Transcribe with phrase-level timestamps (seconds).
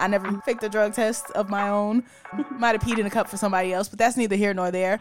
[0.00, 2.04] I never faked a drug test of my own.
[2.58, 4.98] Might have peed in a cup for somebody else, but that's neither here nor there.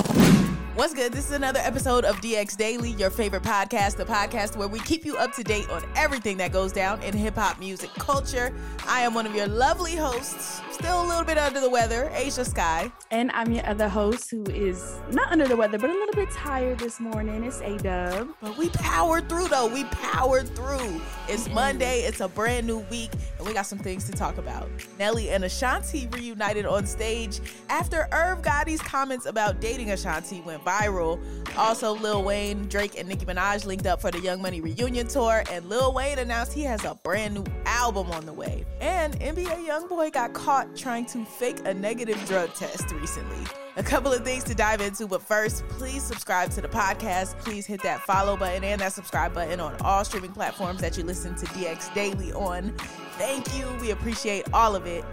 [0.75, 1.11] What's good?
[1.11, 5.03] This is another episode of DX Daily, your favorite podcast, the podcast where we keep
[5.03, 8.53] you up to date on everything that goes down in hip hop music culture.
[8.87, 12.45] I am one of your lovely hosts, still a little bit under the weather, Asia
[12.45, 12.89] Sky.
[13.11, 16.29] And I'm your other host who is not under the weather, but a little bit
[16.31, 17.43] tired this morning.
[17.43, 18.29] It's A Dub.
[18.39, 19.67] But we powered through though.
[19.67, 21.01] We powered through.
[21.27, 24.69] It's Monday, it's a brand new week, and we got some things to talk about.
[24.97, 31.19] Nelly and Ashanti reunited on stage after Irv Gotti's comments about dating Ashanti went viral.
[31.57, 35.43] Also, Lil Wayne, Drake, and Nicki Minaj linked up for the Young Money reunion tour,
[35.51, 38.65] and Lil Wayne announced he has a brand new album on the way.
[38.79, 43.45] And NBA YoungBoy got caught trying to fake a negative drug test recently.
[43.75, 47.37] A couple of things to dive into, but first, please subscribe to the podcast.
[47.39, 51.03] Please hit that follow button and that subscribe button on all streaming platforms that you
[51.03, 52.73] listen to DX Daily on.
[53.17, 53.65] Thank you.
[53.79, 55.05] We appreciate all of it.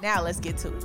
[0.00, 0.84] Now, let's get to it.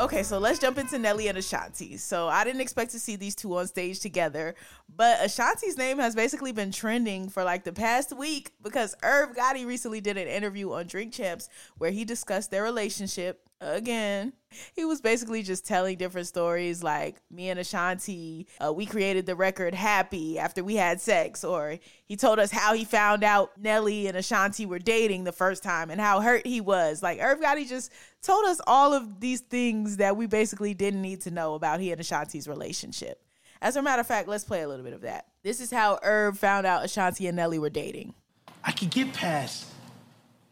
[0.00, 1.96] Okay, so let's jump into Nelly and Ashanti.
[1.98, 4.56] So I didn't expect to see these two on stage together,
[4.94, 9.64] but Ashanti's name has basically been trending for like the past week because Irv Gotti
[9.64, 14.32] recently did an interview on Drink Champs where he discussed their relationship again.
[14.74, 19.34] He was basically just telling different stories like me and Ashanti, uh, we created the
[19.34, 24.06] record Happy after we had sex, or he told us how he found out Nelly
[24.06, 27.02] and Ashanti were dating the first time and how hurt he was.
[27.02, 31.22] Like Irv Gotti just told us all of these things that we basically didn't need
[31.22, 33.20] to know about he and Ashanti's relationship.
[33.60, 35.26] As a matter of fact, let's play a little bit of that.
[35.42, 38.14] This is how Irv found out Ashanti and Nelly were dating.
[38.62, 39.66] I could get past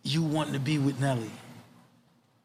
[0.03, 1.31] you wanting to be with Nelly.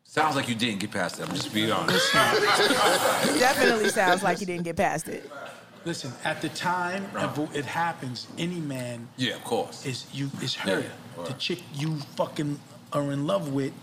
[0.09, 1.27] Sounds like you didn't get past it.
[1.27, 2.11] I'm just being honest.
[2.13, 5.29] Definitely sounds like you didn't get past it.
[5.85, 7.55] Listen, at the time Right.
[7.55, 9.85] it happens, any man yeah, of course.
[9.85, 10.79] is you is her.
[10.81, 11.37] Yeah, The right.
[11.39, 12.59] chick you fucking
[12.93, 13.73] are in love with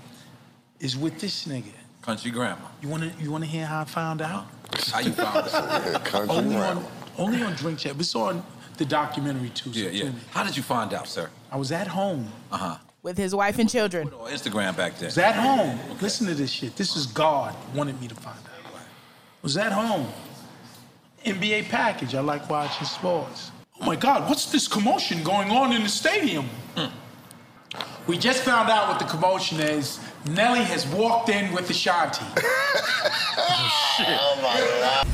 [0.81, 1.73] is with this nigga.
[2.03, 2.69] Country Grammar.
[2.83, 4.47] You wanna you wanna hear how I found out?
[4.93, 5.53] How you found this?
[6.11, 6.81] Country Only Grammar.
[6.81, 6.87] on
[7.17, 8.01] only on Drink Champs.
[8.01, 8.43] It's on
[8.77, 9.73] the documentary too.
[9.73, 9.99] so Yeah, yeah.
[10.01, 10.21] tune in.
[10.31, 11.31] How did you find out, sir?
[11.51, 12.29] I was at home.
[12.51, 12.77] Uh huh.
[13.05, 14.09] With his wife and children.
[14.09, 15.07] On Instagram back then.
[15.07, 15.79] was at home.
[16.01, 16.75] Listen to this shit.
[16.75, 18.81] This is God wanted me to find out.
[19.43, 20.09] Was at home.
[21.25, 22.15] NBA package.
[22.15, 23.53] I like watching sports.
[23.81, 26.47] Oh my God, what's this commotion going on in the stadium?
[26.77, 26.87] Hmm.
[28.07, 30.01] We just found out what the commotion is.
[30.31, 32.25] Nelly has walked in with Ashanti.
[33.47, 34.07] Oh, shit.
[34.09, 35.07] oh my God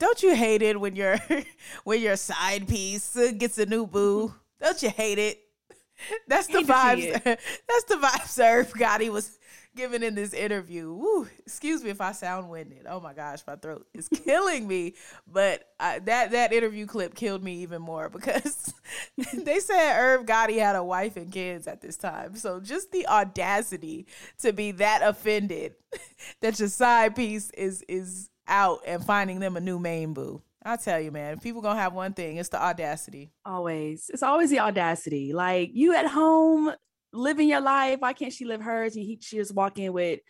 [0.00, 1.18] don't you hate it when your
[1.84, 4.34] when your side piece gets a new boo?
[4.60, 5.38] Don't you hate it?
[6.28, 7.22] That's the Hate to see vibes.
[7.24, 9.38] That's the vibes Irv Gotti was
[9.76, 10.92] giving in this interview.
[10.92, 12.86] Woo, excuse me if I sound winded.
[12.88, 14.94] Oh my gosh, my throat is killing me.
[15.26, 18.72] But I, that that interview clip killed me even more because
[19.32, 22.36] they said Irv Gotti had a wife and kids at this time.
[22.36, 24.06] So just the audacity
[24.38, 25.74] to be that offended
[26.40, 30.42] that your side piece is is out and finding them a new main boo.
[30.64, 32.36] I'll tell you, man, people gonna have one thing.
[32.36, 33.32] It's the audacity.
[33.44, 34.10] Always.
[34.12, 35.32] It's always the audacity.
[35.32, 36.72] Like you at home
[37.12, 38.00] living your life.
[38.00, 38.96] Why can't she live hers?
[38.96, 40.20] And he, she just walk in with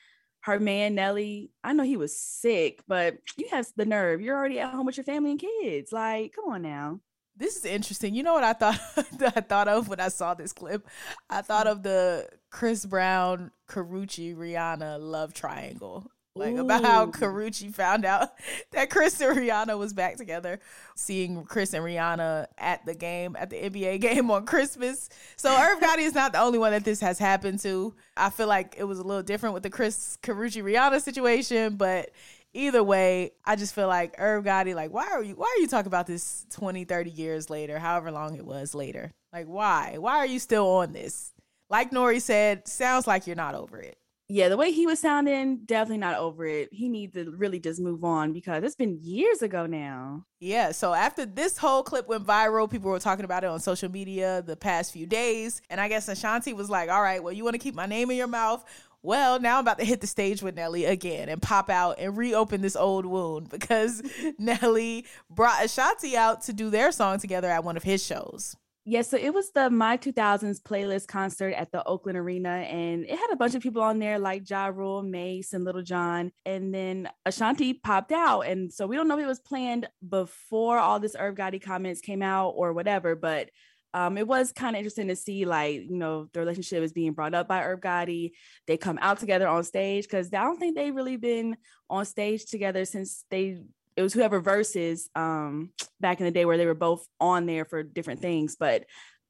[0.43, 1.51] her man, Nelly.
[1.63, 4.21] I know he was sick, but you have the nerve.
[4.21, 5.93] You're already at home with your family and kids.
[5.93, 7.01] Like, come on now.
[7.37, 8.15] This is interesting.
[8.15, 8.81] You know what I thought
[9.37, 10.87] I thought of when I saw this clip?
[11.29, 11.73] I thought mm-hmm.
[11.73, 16.11] of the Chris Brown, Karrueche, Rihanna love triangle.
[16.37, 17.11] Like about how Ooh.
[17.11, 18.31] Karrueche found out
[18.71, 20.61] that Chris and Rihanna was back together,
[20.95, 25.09] seeing Chris and Rihanna at the game, at the NBA game on Christmas.
[25.37, 27.95] So Irv Gotti is not the only one that this has happened to.
[28.17, 32.10] I feel like it was a little different with the Chris Karrueche Rihanna situation, but
[32.53, 35.66] either way, I just feel like Irv Gotti, like, why are you why are you
[35.66, 39.13] talking about this 20, 30 years later, however long it was later?
[39.33, 39.97] Like, why?
[39.99, 41.33] Why are you still on this?
[41.69, 43.97] Like Nori said, sounds like you're not over it.
[44.32, 46.68] Yeah, the way he was sounding, definitely not over it.
[46.71, 50.24] He needs to really just move on because it's been years ago now.
[50.38, 53.91] Yeah, so after this whole clip went viral, people were talking about it on social
[53.91, 55.60] media the past few days.
[55.68, 58.09] And I guess Ashanti was like, all right, well, you want to keep my name
[58.12, 58.65] in your mouth?
[59.03, 62.16] Well, now I'm about to hit the stage with Nelly again and pop out and
[62.16, 64.00] reopen this old wound because
[64.38, 68.56] Nelly brought Ashanti out to do their song together at one of his shows.
[68.91, 73.16] Yeah, so it was the My 2000s playlist concert at the Oakland Arena, and it
[73.16, 76.33] had a bunch of people on there like Ja Rule, Mase, and Little John.
[76.45, 78.41] And then Ashanti popped out.
[78.41, 82.01] And so we don't know if it was planned before all this Irv Gotti comments
[82.01, 83.51] came out or whatever, but
[83.95, 87.13] um, it was kind of interesting to see like you know the relationship is being
[87.13, 88.33] brought up by Irv Gotti.
[88.66, 91.57] They come out together on stage because I don't think they've really been
[91.89, 93.60] on stage together since they
[93.97, 95.71] it was whoever Verzuz um
[96.01, 98.84] back in the day where they were both on there for different things but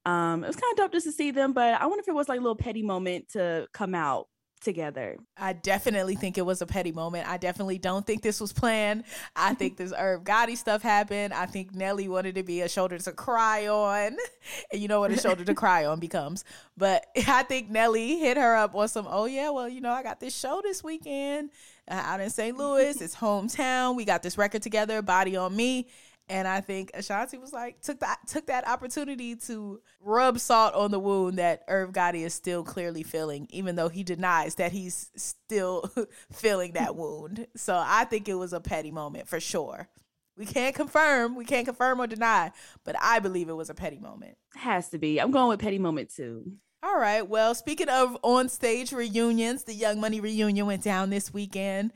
[0.05, 2.15] um it was kind of dope just to see them but i wonder if it
[2.15, 4.27] was like a little petty moment to come out
[4.61, 7.27] together I definitely think it was a petty moment.
[7.27, 9.03] I definitely don't think this was planned.
[9.35, 11.33] I think this Irv Gotti stuff happened.
[11.33, 14.17] I think Nelly wanted to be a shoulder to cry on.
[14.71, 16.43] And you know what a shoulder to cry on becomes.
[16.77, 20.03] But I think Nelly hit her up on some, oh, yeah, well, you know, I
[20.03, 21.49] got this show this weekend
[21.89, 22.57] uh, out in St.
[22.57, 23.01] Louis.
[23.01, 23.95] It's hometown.
[23.95, 25.87] We got this record together, Body on Me.
[26.29, 30.91] And I think Ashanti was like took that took that opportunity to rub salt on
[30.91, 35.11] the wound that Irv Gotti is still clearly feeling, even though he denies that he's
[35.17, 35.91] still
[36.31, 37.47] feeling that wound.
[37.57, 39.89] So I think it was a petty moment for sure.
[40.37, 42.51] We can't confirm, we can't confirm or deny,
[42.85, 44.37] but I believe it was a petty moment.
[44.55, 47.27] has to be i'm going with petty moment too All right.
[47.27, 51.91] Well, speaking of on stage reunions, the Young Money reunion went down this weekend.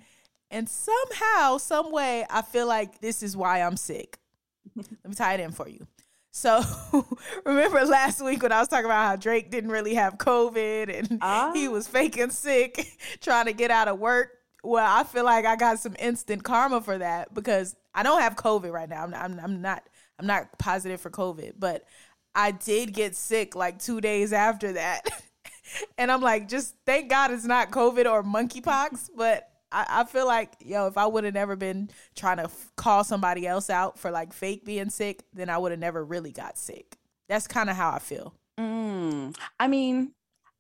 [0.52, 4.20] And somehow, some way, I feel like this is why I'm sick.
[4.76, 5.88] Let me tie it in for you.
[6.32, 6.62] So,
[7.46, 11.18] remember last week when I was talking about how Drake didn't really have COVID and
[11.22, 11.52] Ah.
[11.54, 12.86] he was faking sick,
[13.22, 14.30] trying to get out of work?
[14.64, 18.36] Well, I feel like I got some instant karma for that because I don't have
[18.36, 19.04] COVID right now.
[19.04, 19.84] I'm, I'm, I'm not
[20.18, 21.84] I'm not positive for COVID, but
[22.36, 25.02] I did get sick like two days after that.
[25.98, 29.10] and I'm like, just thank God it's not COVID or monkeypox.
[29.16, 32.72] But I, I feel like, yo, if I would have never been trying to f-
[32.76, 36.32] call somebody else out for like fake being sick, then I would have never really
[36.32, 36.98] got sick.
[37.30, 38.34] That's kind of how I feel.
[38.60, 40.12] Mm, I mean,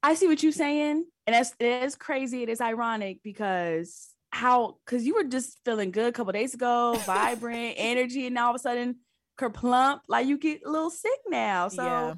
[0.01, 2.44] I see what you're saying, and that's it is crazy.
[2.44, 6.95] It is ironic because how because you were just feeling good a couple days ago,
[7.06, 8.98] vibrant, energy, and now all of a sudden,
[9.38, 11.68] kerplump, like you get a little sick now.
[11.68, 12.14] So yeah.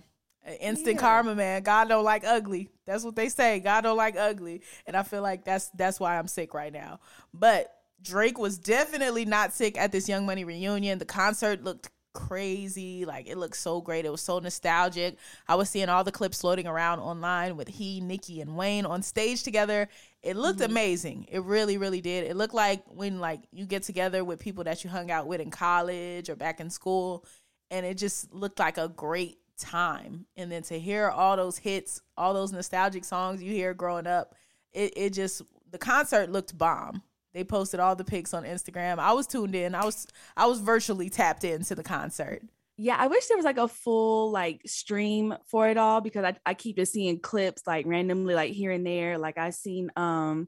[0.61, 1.01] Instant yeah.
[1.01, 1.61] karma, man.
[1.61, 2.69] God don't like ugly.
[2.85, 3.59] That's what they say.
[3.59, 4.61] God don't like ugly.
[4.85, 6.99] And I feel like that's that's why I'm sick right now.
[7.33, 10.99] But Drake was definitely not sick at this Young Money reunion.
[10.99, 13.05] The concert looked crazy.
[13.05, 14.03] Like it looked so great.
[14.03, 15.17] It was so nostalgic.
[15.47, 19.03] I was seeing all the clips floating around online with he, Nicki, and Wayne on
[19.03, 19.87] stage together.
[20.23, 20.71] It looked mm-hmm.
[20.71, 21.27] amazing.
[21.29, 22.25] It really, really did.
[22.25, 25.39] It looked like when like you get together with people that you hung out with
[25.39, 27.23] in college or back in school,
[27.69, 30.25] and it just looked like a great time.
[30.35, 34.33] And then to hear all those hits, all those nostalgic songs you hear growing up,
[34.73, 37.03] it, it just the concert looked bomb.
[37.37, 38.97] They posted all the pics on Instagram.
[38.97, 39.75] I was tuned in.
[39.75, 42.41] I was I was virtually tapped into the concert.
[42.77, 46.35] yeah, I wish there was like a full like stream for it all because I,
[46.47, 49.19] I keep just seeing clips like randomly like here and there.
[49.19, 50.47] Like I seen um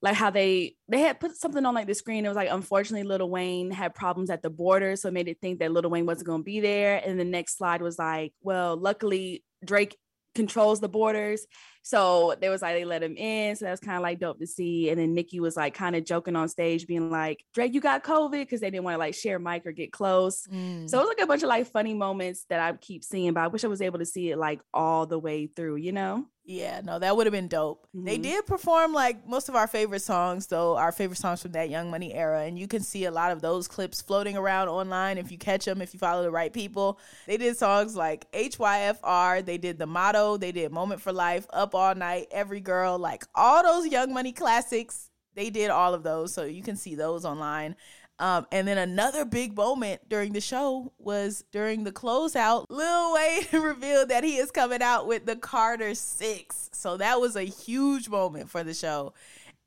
[0.00, 2.24] like how they they had put something on like the screen.
[2.24, 5.38] It was like unfortunately Little Wayne had problems at the border, so it made it
[5.40, 7.02] think that Little Wayne wasn't gonna be there.
[7.04, 9.96] And the next slide was like, well, luckily Drake
[10.34, 11.46] controls the borders.
[11.82, 13.56] So there was like they let him in.
[13.56, 14.90] So that was kind of like dope to see.
[14.90, 18.04] And then Nicki was like kind of joking on stage, being like, Drake, you got
[18.04, 20.46] COVID because they didn't want to like share mic or get close.
[20.46, 20.88] Mm.
[20.88, 23.42] So it was like a bunch of like funny moments that I keep seeing, but
[23.42, 26.26] I wish I was able to see it like all the way through, you know?
[26.44, 27.86] Yeah, no, that would have been dope.
[27.94, 28.22] They Mhm.
[28.22, 31.88] did perform like most of our favorite songs, though, our favorite songs from that Young
[31.88, 32.42] Money era.
[32.42, 35.66] And you can see a lot of those clips floating around online if you catch
[35.66, 36.98] them, if you follow the right people.
[37.28, 41.76] They did songs like HYFR, they did The Motto, they did Moment for Life, Up
[41.76, 45.10] All Night, Every Girl, like all those Young Money classics.
[45.34, 46.34] They did all of those.
[46.34, 47.76] So you can see those online.
[48.22, 52.66] Um, and then another big moment during the show was during the closeout.
[52.68, 56.70] Lil Wayne revealed that he is coming out with the Carter Six.
[56.72, 59.12] So that was a huge moment for the show.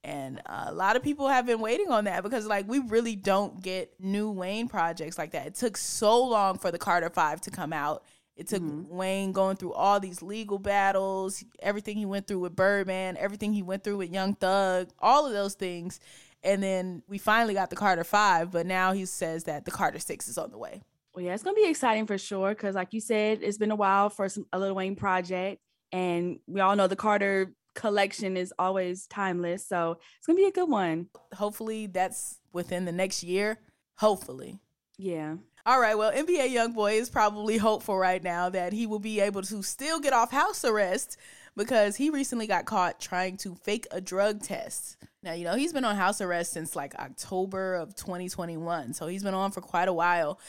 [0.06, 3.62] And a lot of people have been waiting on that because, like, we really don't
[3.62, 5.48] get new Wayne projects like that.
[5.48, 8.06] It took so long for the Carter Five to come out.
[8.38, 13.18] It took Wayne going through all these legal battles, everything he went through with Birdman,
[13.18, 16.00] everything he went through with Young Thug, all of those things.
[16.46, 20.00] And then we finally got the Carter Five, but now he says that the Carter
[20.00, 20.82] Six is on the way.
[21.14, 22.54] Well, yeah, it's gonna be exciting for sure.
[22.56, 25.62] Cause like you said, it's been a while for some a Lil Wayne project.
[25.92, 29.66] And we all know the Carter collection is always timeless.
[29.68, 31.08] So it's gonna be a good one.
[31.34, 33.60] Hopefully, that's within the next year.
[33.98, 34.60] Hopefully.
[34.98, 35.36] Yeah.
[35.68, 39.42] All right, well, NBA YoungBoy is probably hopeful right now that he will be able
[39.42, 41.18] to still get off house arrest
[41.56, 44.98] because he recently got caught trying to fake a drug test.
[45.24, 49.24] Now, you know, he's been on house arrest since like October of 2021, so he's
[49.24, 50.40] been on for quite a while.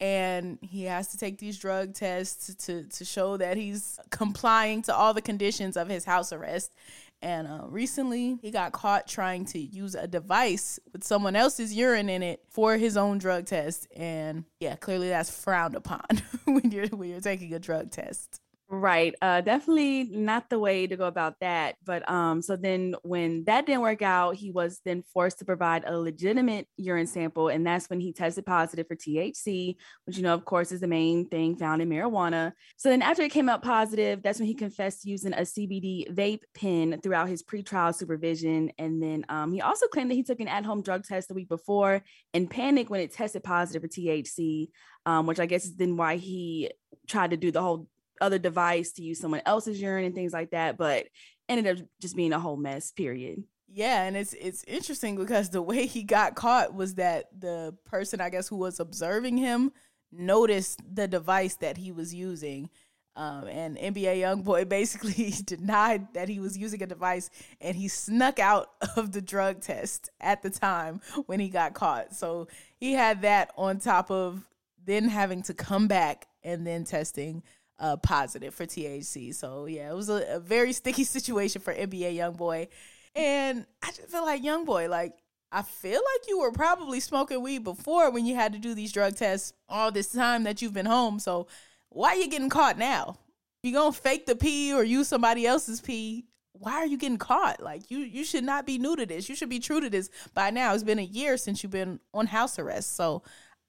[0.00, 4.94] and he has to take these drug tests to to show that he's complying to
[4.94, 6.72] all the conditions of his house arrest.
[7.22, 12.10] And uh, recently, he got caught trying to use a device with someone else's urine
[12.10, 13.86] in it for his own drug test.
[13.96, 16.04] And yeah, clearly that's frowned upon
[16.44, 18.40] when you're when you're taking a drug test.
[18.70, 19.14] Right.
[19.20, 21.76] Uh definitely not the way to go about that.
[21.84, 25.84] But um so then when that didn't work out, he was then forced to provide
[25.86, 30.32] a legitimate urine sample and that's when he tested positive for THC, which you know
[30.32, 32.52] of course is the main thing found in marijuana.
[32.78, 36.42] So then after it came out positive, that's when he confessed using a CBD vape
[36.54, 40.48] pen throughout his pretrial supervision and then um he also claimed that he took an
[40.48, 42.02] at-home drug test the week before
[42.32, 44.68] and panicked when it tested positive for THC.
[45.06, 46.70] Um, which I guess is then why he
[47.06, 47.88] tried to do the whole
[48.20, 51.06] other device to use someone else's urine and things like that, but
[51.48, 53.44] ended up just being a whole mess, period.
[53.68, 58.20] Yeah, and it's it's interesting because the way he got caught was that the person
[58.20, 59.72] I guess who was observing him
[60.12, 62.70] noticed the device that he was using.
[63.16, 67.30] Um, and NBA YoungBoy basically denied that he was using a device,
[67.60, 72.14] and he snuck out of the drug test at the time when he got caught.
[72.14, 74.44] So he had that on top of
[74.84, 77.42] then having to come back and then testing
[77.78, 79.34] uh, positive for THC.
[79.34, 82.68] So yeah, it was a, a very sticky situation for NBA YoungBoy,
[83.14, 85.14] and I just feel like YoungBoy, like
[85.54, 88.90] I feel like you were probably smoking weed before when you had to do these
[88.90, 91.20] drug tests all this time that you've been home.
[91.20, 91.46] So
[91.90, 93.18] why are you getting caught now?
[93.62, 96.24] You gonna fake the pee or use somebody else's pee?
[96.52, 97.62] Why are you getting caught?
[97.62, 99.28] Like you, you should not be new to this.
[99.28, 100.74] You should be true to this by now.
[100.74, 102.96] It's been a year since you've been on house arrest.
[102.96, 103.22] So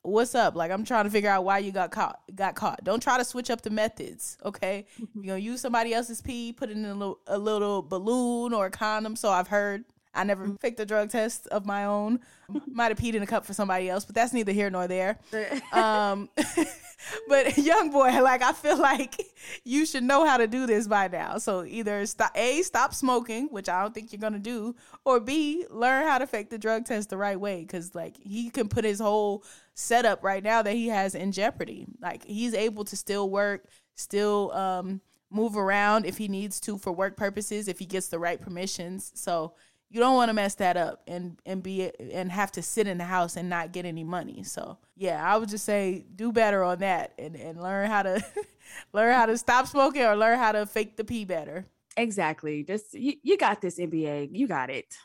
[0.06, 0.56] what's up?
[0.56, 2.20] Like I'm trying to figure out why you got caught.
[2.34, 2.84] Got caught.
[2.84, 4.38] Don't try to switch up the methods.
[4.44, 5.22] Okay, mm-hmm.
[5.22, 8.68] you gonna use somebody else's pee, put it in a little, a little balloon or
[8.68, 9.16] a condom.
[9.16, 9.86] So I've heard.
[10.16, 12.20] I never faked a drug test of my own.
[12.68, 15.20] Might have peed in a cup for somebody else, but that's neither here nor there.
[15.74, 16.30] um,
[17.28, 19.22] but YoungBoy, like I feel like
[19.64, 21.38] you should know how to do this by now.
[21.38, 25.66] So either stop, a stop smoking, which I don't think you're gonna do, or b
[25.70, 28.86] learn how to fake the drug test the right way, because like he can put
[28.86, 29.44] his whole
[29.74, 31.86] setup right now that he has in jeopardy.
[32.02, 36.92] Like he's able to still work, still um, move around if he needs to for
[36.92, 39.12] work purposes, if he gets the right permissions.
[39.16, 39.54] So
[39.90, 42.98] you don't want to mess that up and and be and have to sit in
[42.98, 44.44] the house and not get any money.
[44.44, 48.26] So yeah, I would just say do better on that and and learn how to
[48.94, 51.66] learn how to stop smoking or learn how to fake the pee better.
[51.98, 52.64] Exactly.
[52.64, 54.30] Just you, you got this NBA.
[54.32, 54.98] You got it.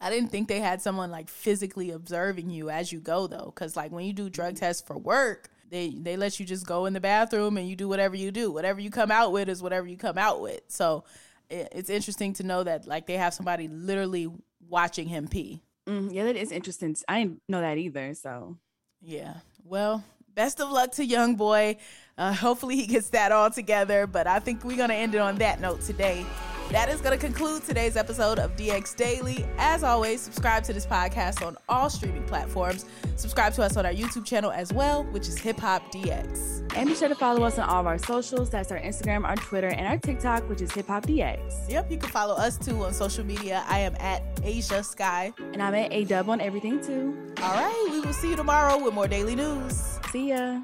[0.00, 3.76] I didn't think they had someone like physically observing you as you go though, because
[3.76, 4.60] like when you do drug mm-hmm.
[4.60, 7.88] tests for work, they they let you just go in the bathroom and you do
[7.88, 8.50] whatever you do.
[8.50, 10.60] Whatever you come out with is whatever you come out with.
[10.68, 11.04] So
[11.50, 14.28] it's interesting to know that like they have somebody literally
[14.68, 15.62] watching him pee.
[15.86, 16.96] Mm, yeah, that is interesting.
[17.08, 18.14] I didn't know that either.
[18.14, 18.56] So
[19.00, 21.76] yeah, well, best of luck to YoungBoy.
[22.16, 24.06] Uh, hopefully he gets that all together.
[24.06, 26.24] But I think we're gonna end it on that note today.
[26.70, 29.46] That is going to conclude today's episode of DX Daily.
[29.56, 32.84] As always, subscribe to this podcast on all streaming platforms.
[33.16, 36.70] Subscribe to us on our YouTube channel as well, which is Hip Hop DX.
[36.76, 38.50] And be sure to follow us on all of our socials.
[38.50, 41.70] That's our Instagram, our Twitter, and our TikTok, which is Hip Hop DX.
[41.70, 43.64] Yep, you can follow us too on social media.
[43.66, 45.32] I am at Asia Sky.
[45.54, 47.16] And I'm at A Dub on everything too.
[47.42, 49.98] All right, we will see you tomorrow with more daily news.
[50.12, 50.60] See ya.